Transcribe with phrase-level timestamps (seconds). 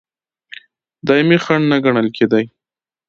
[1.07, 2.45] دایمي خنډ نه ګڼل کېدی.